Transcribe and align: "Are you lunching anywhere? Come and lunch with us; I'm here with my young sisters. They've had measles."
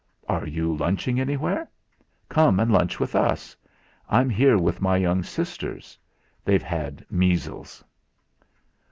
"Are 0.27 0.47
you 0.47 0.75
lunching 0.75 1.19
anywhere? 1.19 1.69
Come 2.27 2.59
and 2.59 2.71
lunch 2.71 2.99
with 2.99 3.13
us; 3.13 3.55
I'm 4.09 4.31
here 4.31 4.57
with 4.57 4.81
my 4.81 4.97
young 4.97 5.21
sisters. 5.21 5.95
They've 6.43 6.63
had 6.63 7.05
measles." 7.11 7.83